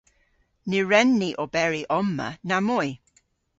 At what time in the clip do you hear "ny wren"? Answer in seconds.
0.69-1.09